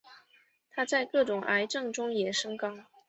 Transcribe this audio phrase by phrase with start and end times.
[0.71, 2.75] 它在各种癌症中也升高。